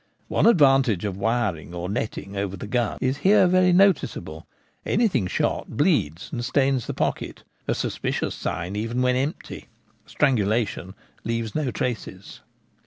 One 0.29 0.45
advan 0.45 0.83
tage 0.83 1.05
of 1.05 1.15
wiring 1.15 1.75
or 1.75 1.87
netting 1.87 2.35
over 2.35 2.57
the 2.57 2.65
gun 2.65 2.97
is 3.01 3.17
here 3.17 3.45
very 3.45 3.71
noticeable: 3.71 4.47
anything 4.83 5.27
shot 5.27 5.77
bleeds 5.77 6.31
and 6.31 6.43
stains 6.43 6.87
the 6.87 6.95
pocket— 6.95 7.43
a 7.67 7.75
suspicious 7.75 8.33
sign 8.33 8.75
even 8.75 9.03
when 9.03 9.15
empty; 9.15 9.67
strangu 10.07 10.47
lation 10.47 10.95
leaves 11.23 11.53
no 11.53 11.69
traces. 11.69 12.41